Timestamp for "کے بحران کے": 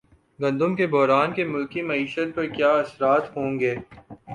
0.75-1.43